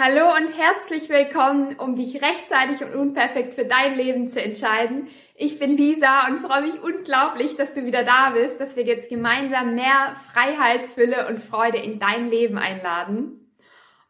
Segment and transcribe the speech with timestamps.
[0.00, 5.08] Hallo und herzlich willkommen, um dich rechtzeitig und unperfekt für dein Leben zu entscheiden.
[5.34, 9.08] Ich bin Lisa und freue mich unglaublich, dass du wieder da bist, dass wir jetzt
[9.08, 13.52] gemeinsam mehr Freiheit, Fülle und Freude in dein Leben einladen.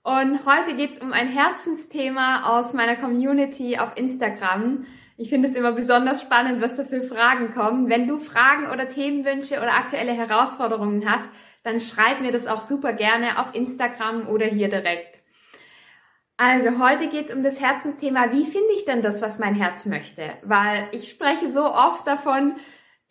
[0.02, 4.84] Und heute geht's um ein Herzensthema aus meiner Community auf Instagram.
[5.16, 7.88] Ich finde es immer besonders spannend, was da für Fragen kommen.
[7.88, 11.30] Wenn du Fragen oder Themenwünsche oder aktuelle Herausforderungen hast,
[11.62, 15.22] dann schreib mir das auch super gerne auf Instagram oder hier direkt.
[16.40, 19.86] Also heute geht es um das Herzensthema, wie finde ich denn das, was mein Herz
[19.86, 20.22] möchte?
[20.44, 22.54] Weil ich spreche so oft davon,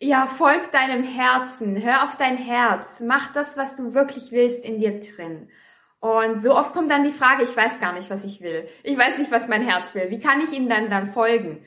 [0.00, 4.78] ja, folg deinem Herzen, hör auf dein Herz, mach das, was du wirklich willst in
[4.78, 5.50] dir drin.
[6.00, 8.66] Und so oft kommt dann die Frage, ich weiß gar nicht, was ich will.
[8.82, 10.08] Ich weiß nicht, was mein Herz will.
[10.08, 11.62] Wie kann ich ihm dann dann folgen?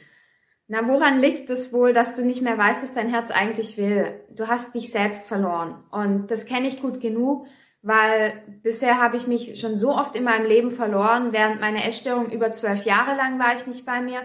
[0.68, 4.20] Na, woran liegt es wohl, dass du nicht mehr weißt, was dein Herz eigentlich will?
[4.32, 5.84] Du hast dich selbst verloren.
[5.91, 7.46] Und das kenne ich gut genug
[7.81, 11.34] weil bisher habe ich mich schon so oft in meinem Leben verloren.
[11.34, 14.21] Während meiner Essstörung über zwölf Jahre lang war ich nicht bei mir.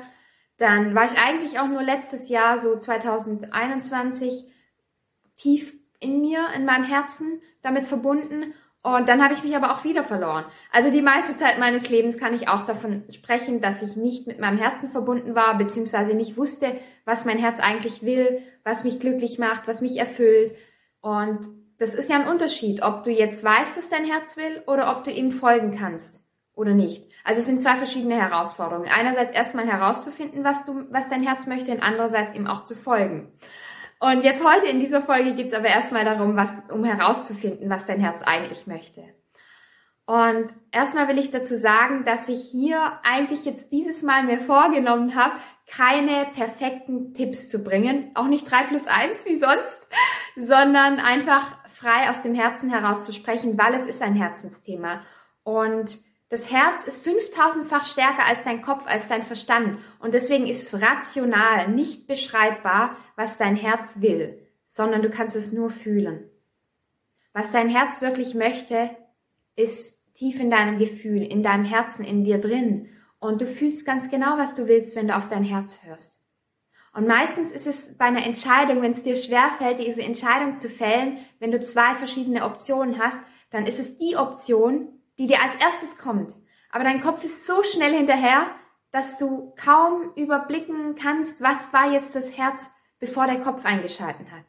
[0.58, 4.46] Dann war ich eigentlich auch nur letztes Jahr, so 2021,
[5.36, 8.54] tief in mir, in meinem Herzen damit verbunden.
[8.82, 10.44] Und dann habe ich mich aber auch wieder verloren.
[10.70, 14.38] Also die meiste Zeit meines Lebens kann ich auch davon sprechen, dass ich nicht mit
[14.38, 16.72] meinem Herzen verbunden war, beziehungsweise nicht wusste,
[17.04, 20.54] was mein Herz eigentlich will, was mich glücklich macht, was mich erfüllt.
[21.00, 21.40] Und
[21.78, 25.04] das ist ja ein Unterschied, ob du jetzt weißt, was dein Herz will oder ob
[25.04, 26.22] du ihm folgen kannst
[26.54, 27.04] oder nicht.
[27.22, 28.88] Also es sind zwei verschiedene Herausforderungen.
[28.90, 33.32] Einerseits erstmal herauszufinden, was du, was dein Herz möchte, und andererseits ihm auch zu folgen.
[33.98, 37.86] Und jetzt heute in dieser Folge geht es aber erstmal darum, was, um herauszufinden, was
[37.86, 39.02] dein Herz eigentlich möchte.
[40.06, 45.16] Und erstmal will ich dazu sagen, dass ich hier eigentlich jetzt dieses Mal mir vorgenommen
[45.16, 45.34] habe,
[45.66, 49.88] keine perfekten Tipps zu bringen, auch nicht drei plus eins wie sonst,
[50.36, 55.02] sondern einfach frei aus dem Herzen heraus zu sprechen, weil es ist ein Herzensthema.
[55.44, 59.78] Und das Herz ist 5000-fach stärker als dein Kopf, als dein Verstand.
[60.00, 65.52] Und deswegen ist es rational nicht beschreibbar, was dein Herz will, sondern du kannst es
[65.52, 66.28] nur fühlen.
[67.32, 68.90] Was dein Herz wirklich möchte,
[69.54, 72.88] ist tief in deinem Gefühl, in deinem Herzen, in dir drin.
[73.18, 76.15] Und du fühlst ganz genau, was du willst, wenn du auf dein Herz hörst.
[76.96, 81.18] Und meistens ist es bei einer Entscheidung, wenn es dir schwerfällt, diese Entscheidung zu fällen,
[81.40, 83.20] wenn du zwei verschiedene Optionen hast,
[83.50, 86.34] dann ist es die Option, die dir als erstes kommt.
[86.70, 88.46] Aber dein Kopf ist so schnell hinterher,
[88.92, 94.44] dass du kaum überblicken kannst, was war jetzt das Herz, bevor der Kopf eingeschalten hat.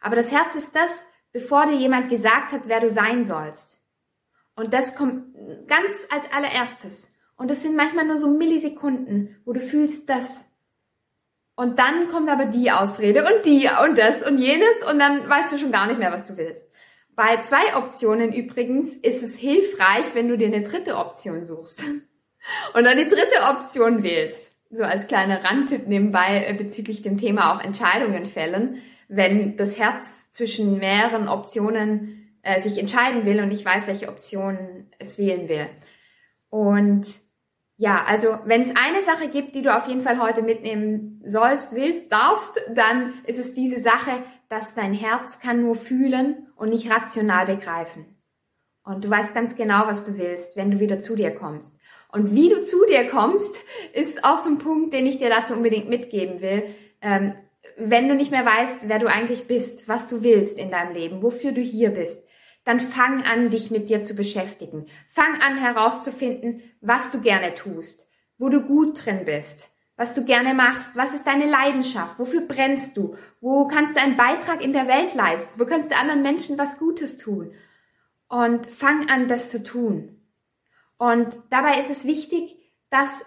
[0.00, 3.80] Aber das Herz ist das, bevor dir jemand gesagt hat, wer du sein sollst.
[4.56, 5.36] Und das kommt
[5.68, 7.12] ganz als allererstes.
[7.36, 10.51] Und das sind manchmal nur so Millisekunden, wo du fühlst, dass
[11.62, 15.52] und dann kommt aber die Ausrede und die und das und jenes und dann weißt
[15.52, 16.66] du schon gar nicht mehr, was du willst.
[17.14, 21.84] Bei zwei Optionen übrigens ist es hilfreich, wenn du dir eine dritte Option suchst
[22.74, 24.56] und dann die dritte Option wählst.
[24.70, 28.82] So als kleiner Randtipp nebenbei äh, bezüglich dem Thema auch Entscheidungen fällen.
[29.06, 34.88] Wenn das Herz zwischen mehreren Optionen äh, sich entscheiden will und nicht weiß, welche Option
[34.98, 35.68] es wählen will.
[36.48, 37.06] Und
[37.82, 41.74] ja, also wenn es eine Sache gibt, die du auf jeden Fall heute mitnehmen sollst,
[41.74, 46.88] willst, darfst, dann ist es diese Sache, dass dein Herz kann nur fühlen und nicht
[46.92, 48.22] rational begreifen.
[48.84, 51.80] Und du weißt ganz genau, was du willst, wenn du wieder zu dir kommst.
[52.12, 53.56] Und wie du zu dir kommst,
[53.94, 56.62] ist auch so ein Punkt, den ich dir dazu unbedingt mitgeben will.
[57.00, 57.34] Ähm,
[57.76, 61.20] wenn du nicht mehr weißt, wer du eigentlich bist, was du willst in deinem Leben,
[61.20, 62.24] wofür du hier bist,
[62.64, 64.86] dann fang an, dich mit dir zu beschäftigen.
[65.08, 68.06] Fang an herauszufinden, was du gerne tust,
[68.38, 72.96] wo du gut drin bist, was du gerne machst, was ist deine Leidenschaft, wofür brennst
[72.96, 76.58] du, wo kannst du einen Beitrag in der Welt leisten, wo kannst du anderen Menschen
[76.58, 77.52] was Gutes tun.
[78.28, 80.22] Und fang an, das zu tun.
[80.96, 82.56] Und dabei ist es wichtig,
[82.88, 83.24] dass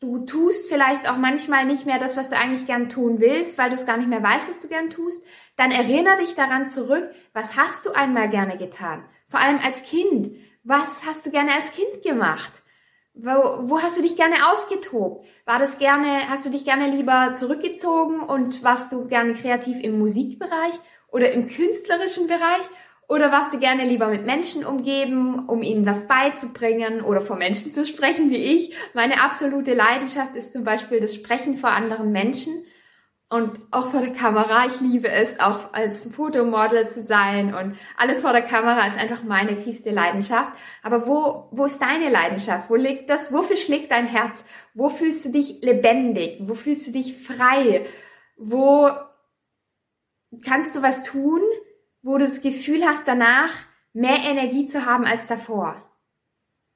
[0.00, 3.70] du tust vielleicht auch manchmal nicht mehr das, was du eigentlich gern tun willst, weil
[3.70, 5.24] du es gar nicht mehr weißt, was du gern tust,
[5.56, 9.04] dann erinnere dich daran zurück, was hast du einmal gerne getan?
[9.26, 10.30] Vor allem als Kind.
[10.64, 12.62] Was hast du gerne als Kind gemacht?
[13.14, 13.30] Wo,
[13.68, 15.26] wo hast du dich gerne ausgetobt?
[15.44, 19.98] War das gerne, hast du dich gerne lieber zurückgezogen und warst du gerne kreativ im
[19.98, 20.74] Musikbereich
[21.08, 22.62] oder im künstlerischen Bereich?
[23.08, 27.72] Oder warst du gerne lieber mit Menschen umgeben, um ihnen was beizubringen oder vor Menschen
[27.72, 28.76] zu sprechen wie ich?
[28.92, 32.64] Meine absolute Leidenschaft ist zum Beispiel das Sprechen vor anderen Menschen
[33.30, 34.66] und auch vor der Kamera.
[34.66, 39.22] Ich liebe es, auch als Fotomodel zu sein und alles vor der Kamera ist einfach
[39.22, 40.52] meine tiefste Leidenschaft.
[40.82, 42.68] Aber wo, wo ist deine Leidenschaft?
[42.68, 43.32] Wo liegt das?
[43.32, 44.44] Wofür schlägt dein Herz?
[44.74, 46.42] Wo fühlst du dich lebendig?
[46.42, 47.86] Wo fühlst du dich frei?
[48.36, 48.90] Wo
[50.44, 51.40] kannst du was tun?
[52.02, 53.50] Wo du das Gefühl hast, danach
[53.92, 55.82] mehr Energie zu haben als davor.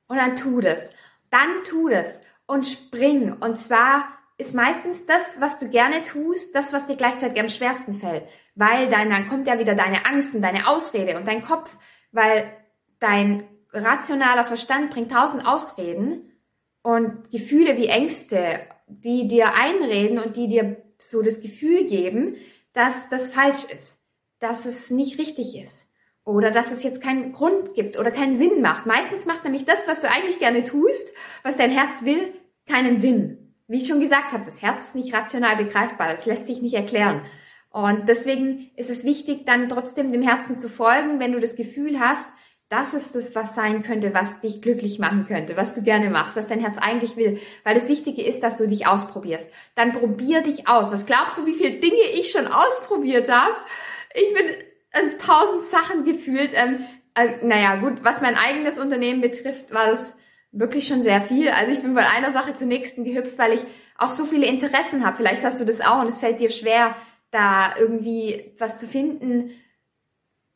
[0.08, 0.90] Und dann tu das.
[1.30, 3.32] dann tu das und spring.
[3.32, 7.94] Und zwar ist meistens das, was du gerne tust, das, was dir gleichzeitig am schwersten
[7.94, 8.24] fällt.
[8.54, 11.70] Weil dann, dann kommt ja wieder deine Angst und deine Ausrede und dein Kopf,
[12.10, 12.44] weil
[12.98, 16.30] dein rationaler Verstand bringt tausend Ausreden
[16.82, 22.36] und Gefühle wie Ängste, die dir einreden und die dir so das Gefühl geben,
[22.74, 23.98] dass das falsch ist,
[24.42, 25.86] dass es nicht richtig ist
[26.24, 28.86] oder dass es jetzt keinen Grund gibt oder keinen Sinn macht.
[28.86, 31.12] Meistens macht nämlich das, was du eigentlich gerne tust,
[31.42, 32.32] was dein Herz will,
[32.68, 33.54] keinen Sinn.
[33.68, 36.74] Wie ich schon gesagt habe, das Herz ist nicht rational begreifbar, das lässt sich nicht
[36.74, 37.22] erklären.
[37.70, 41.98] Und deswegen ist es wichtig, dann trotzdem dem Herzen zu folgen, wenn du das Gefühl
[41.98, 42.28] hast,
[42.68, 46.36] das ist das, was sein könnte, was dich glücklich machen könnte, was du gerne machst,
[46.36, 47.38] was dein Herz eigentlich will.
[47.64, 49.50] Weil das Wichtige ist, dass du dich ausprobierst.
[49.74, 50.90] Dann probier dich aus.
[50.90, 53.54] Was glaubst du, wie viele Dinge ich schon ausprobiert habe?
[54.14, 54.46] Ich bin
[54.92, 56.50] an tausend Sachen gefühlt.
[56.54, 60.16] Ähm, äh, naja, gut, was mein eigenes Unternehmen betrifft, war das
[60.50, 61.48] wirklich schon sehr viel.
[61.48, 63.60] Also ich bin von einer Sache zur nächsten gehüpft, weil ich
[63.96, 65.16] auch so viele Interessen habe.
[65.16, 66.94] Vielleicht hast du das auch und es fällt dir schwer,
[67.30, 69.50] da irgendwie was zu finden,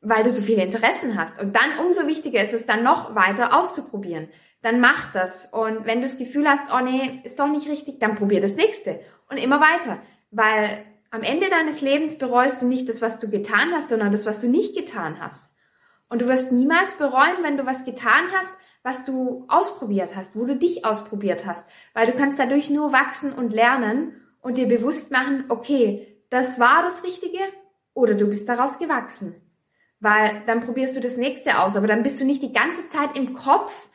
[0.00, 1.40] weil du so viele Interessen hast.
[1.40, 4.28] Und dann umso wichtiger ist es dann noch weiter auszuprobieren.
[4.62, 5.46] Dann mach das.
[5.46, 8.56] Und wenn du das Gefühl hast, oh nee, ist doch nicht richtig, dann probier das
[8.56, 9.00] nächste.
[9.30, 9.98] Und immer weiter.
[10.30, 14.26] Weil am Ende deines Lebens bereust du nicht das, was du getan hast, sondern das,
[14.26, 15.50] was du nicht getan hast.
[16.08, 20.44] Und du wirst niemals bereuen, wenn du was getan hast, was du ausprobiert hast, wo
[20.44, 21.68] du dich ausprobiert hast.
[21.94, 26.82] Weil du kannst dadurch nur wachsen und lernen und dir bewusst machen, okay, das war
[26.82, 27.40] das Richtige
[27.94, 29.34] oder du bist daraus gewachsen
[30.00, 33.16] weil dann probierst du das nächste aus, aber dann bist du nicht die ganze Zeit
[33.16, 33.90] im Kopf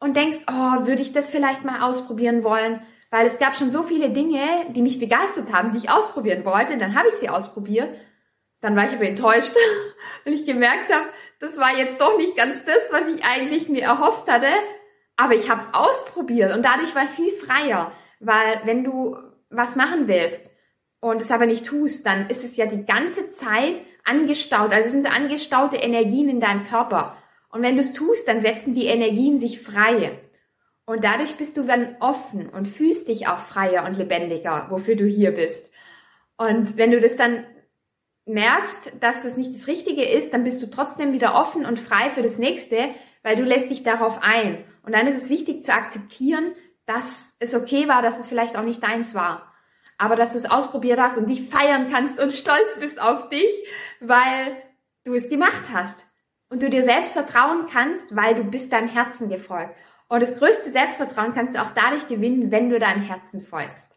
[0.00, 2.80] und denkst, oh, würde ich das vielleicht mal ausprobieren wollen,
[3.12, 6.78] weil es gab schon so viele Dinge, die mich begeistert haben, die ich ausprobieren wollte,
[6.78, 7.90] dann habe ich sie ausprobiert,
[8.62, 9.52] dann war ich aber enttäuscht,
[10.24, 11.04] weil ich gemerkt habe,
[11.38, 14.48] das war jetzt doch nicht ganz das, was ich eigentlich mir erhofft hatte,
[15.18, 19.18] aber ich habe es ausprobiert und dadurch war ich viel freier, weil wenn du
[19.50, 20.50] was machen willst
[21.00, 24.72] und es aber nicht tust, dann ist es ja die ganze Zeit angestaut.
[24.72, 27.18] Also es sind angestaute Energien in deinem Körper.
[27.50, 30.18] Und wenn du es tust, dann setzen die Energien sich frei.
[30.84, 35.04] Und dadurch bist du dann offen und fühlst dich auch freier und lebendiger, wofür du
[35.04, 35.70] hier bist.
[36.36, 37.46] Und wenn du das dann
[38.26, 42.10] merkst, dass es nicht das Richtige ist, dann bist du trotzdem wieder offen und frei
[42.10, 42.76] für das Nächste,
[43.22, 44.64] weil du lässt dich darauf ein.
[44.84, 46.52] Und dann ist es wichtig zu akzeptieren,
[46.86, 49.52] dass es okay war, dass es vielleicht auch nicht deins war
[50.02, 53.48] aber dass du es ausprobiert hast und dich feiern kannst und stolz bist auf dich,
[54.00, 54.56] weil
[55.04, 56.06] du es gemacht hast.
[56.48, 59.74] Und du dir selbst vertrauen kannst, weil du bist deinem Herzen gefolgt.
[60.12, 63.96] Und das größte Selbstvertrauen kannst du auch dadurch gewinnen, wenn du deinem Herzen folgst.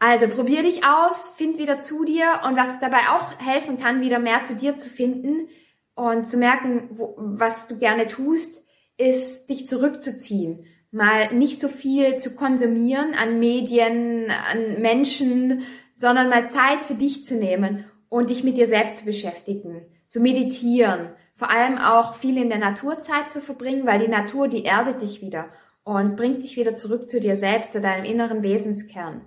[0.00, 4.18] Also probier dich aus, find wieder zu dir und was dabei auch helfen kann, wieder
[4.18, 5.48] mehr zu dir zu finden
[5.94, 8.66] und zu merken, wo, was du gerne tust,
[8.96, 15.62] ist dich zurückzuziehen mal nicht so viel zu konsumieren an Medien, an Menschen,
[15.96, 20.20] sondern mal Zeit für dich zu nehmen und dich mit dir selbst zu beschäftigen, zu
[20.20, 25.02] meditieren, vor allem auch viel in der Naturzeit zu verbringen, weil die Natur, die erdet
[25.02, 25.48] dich wieder
[25.82, 29.22] und bringt dich wieder zurück zu dir selbst, zu deinem inneren Wesenskern.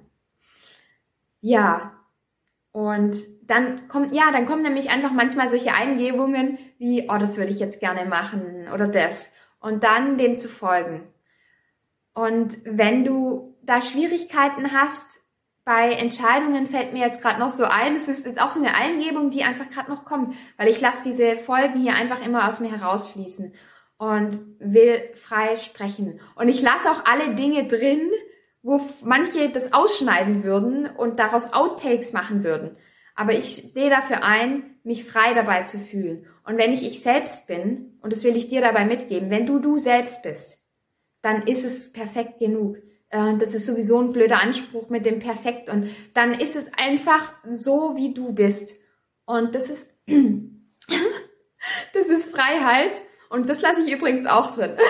[1.41, 1.93] Ja.
[2.71, 7.51] Und dann kommt, ja, dann kommen nämlich einfach manchmal solche Eingebungen wie, oh, das würde
[7.51, 9.31] ich jetzt gerne machen oder das.
[9.59, 11.07] Und dann dem zu folgen.
[12.13, 15.21] Und wenn du da Schwierigkeiten hast,
[15.67, 18.73] bei Entscheidungen fällt mir jetzt gerade noch so ein, es ist jetzt auch so eine
[18.73, 22.61] Eingebung, die einfach gerade noch kommt, weil ich lasse diese Folgen hier einfach immer aus
[22.61, 23.53] mir herausfließen
[23.97, 26.21] und will frei sprechen.
[26.35, 28.09] Und ich lasse auch alle Dinge drin,
[28.61, 32.77] wo manche das ausschneiden würden und daraus Outtakes machen würden.
[33.13, 36.27] Aber ich stehe dafür ein, mich frei dabei zu fühlen.
[36.45, 39.59] Und wenn ich ich selbst bin, und das will ich dir dabei mitgeben, wenn du
[39.59, 40.65] du selbst bist,
[41.21, 42.77] dann ist es perfekt genug.
[43.09, 45.69] Äh, das ist sowieso ein blöder Anspruch mit dem Perfekt.
[45.69, 48.75] Und dann ist es einfach so, wie du bist.
[49.25, 49.91] Und das ist,
[51.93, 52.93] das ist Freiheit.
[53.29, 54.71] Und das lasse ich übrigens auch drin.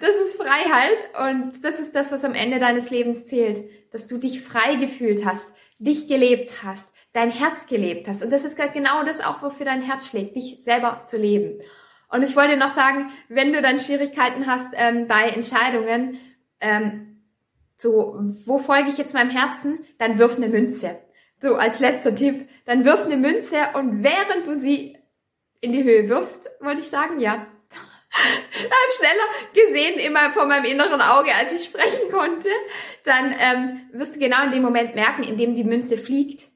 [0.00, 0.98] Das ist Freiheit
[1.30, 3.64] und das ist das, was am Ende deines Lebens zählt.
[3.92, 8.22] Dass du dich frei gefühlt hast, dich gelebt hast, dein Herz gelebt hast.
[8.22, 11.60] Und das ist genau das auch, wofür dein Herz schlägt, dich selber zu leben.
[12.10, 16.18] Und ich wollte noch sagen, wenn du dann Schwierigkeiten hast ähm, bei Entscheidungen,
[16.60, 17.13] ähm,
[17.84, 20.98] so, wo folge ich jetzt meinem Herzen, dann wirf eine Münze.
[21.42, 24.96] So, als letzter Tipp, dann wirf eine Münze und während du sie
[25.60, 27.46] in die Höhe wirfst, wollte ich sagen, ja.
[28.96, 32.48] Schneller gesehen immer vor meinem inneren Auge, als ich sprechen konnte.
[33.04, 36.46] Dann ähm, wirst du genau in dem Moment merken, in dem die Münze fliegt,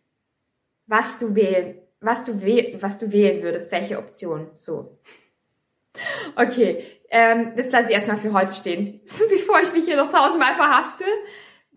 [0.86, 4.50] was du wählen, was du, wäh was du wählen würdest, welche Option.
[4.56, 4.98] So.
[6.36, 9.00] Okay, Ähm, das lasse ich erstmal für heute stehen,
[9.30, 11.06] bevor ich mich hier noch tausendmal verhaspel.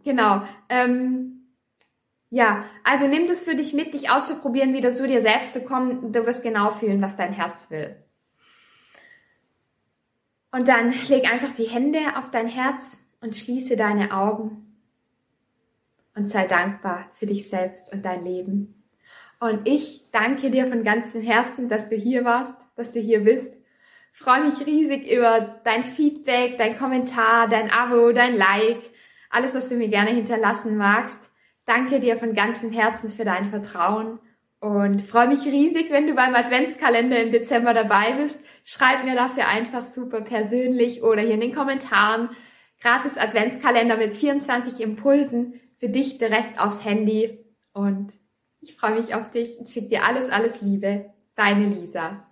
[0.04, 0.44] Genau.
[0.70, 1.42] Ähm,
[2.30, 6.14] ja, also nimm das für dich mit, dich auszuprobieren, wieder zu dir selbst zu kommen.
[6.14, 7.96] Du wirst genau fühlen, was dein Herz will.
[10.52, 12.84] Und dann leg einfach die Hände auf dein Herz
[13.22, 14.78] und schließe deine Augen
[16.16, 18.84] und sei dankbar für dich selbst und dein Leben.
[19.40, 23.58] Und ich danke dir von ganzem Herzen, dass du hier warst, dass du hier bist.
[24.12, 28.82] Freue mich riesig über dein Feedback, dein Kommentar, dein Abo, dein Like,
[29.30, 31.30] alles, was du mir gerne hinterlassen magst.
[31.66, 34.20] Danke dir von ganzem Herzen für dein Vertrauen
[34.62, 38.40] und freue mich riesig, wenn du beim Adventskalender im Dezember dabei bist.
[38.64, 42.30] Schreib mir dafür einfach super persönlich oder hier in den Kommentaren.
[42.80, 47.44] Gratis Adventskalender mit 24 Impulsen für dich direkt aufs Handy.
[47.74, 48.14] Und
[48.60, 51.12] ich freue mich auf dich und schicke dir alles, alles Liebe.
[51.36, 52.31] Deine Lisa.